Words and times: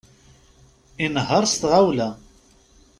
Inehher 1.05 1.43
s 1.51 1.53
tɣawla. 1.61 2.09